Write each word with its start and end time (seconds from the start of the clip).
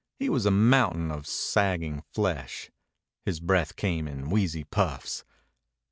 He 0.17 0.29
was 0.29 0.47
a 0.47 0.49
mountain 0.49 1.11
of 1.11 1.27
sagging 1.27 2.01
flesh. 2.11 2.71
His 3.23 3.39
breath 3.39 3.75
came 3.75 4.07
in 4.07 4.31
wheezy 4.31 4.63
puffs. 4.63 5.23